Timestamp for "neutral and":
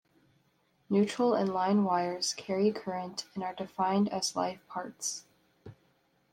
0.89-1.53